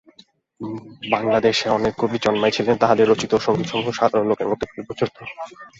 [1.11, 5.17] বাঙলাদেশে অনেক কবি জন্মিয়াছিলেন, তাঁহাদের রচিত সঙ্গীতসমূহ সাধারণ লোকের মধ্যে খুব প্রচলিত।